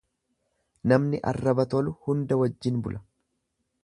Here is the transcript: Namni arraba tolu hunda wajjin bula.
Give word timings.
Namni 0.93 1.19
arraba 1.31 1.65
tolu 1.73 1.93
hunda 2.07 2.39
wajjin 2.43 2.81
bula. 2.89 3.03